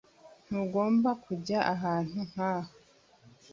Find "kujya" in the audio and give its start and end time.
1.25-1.59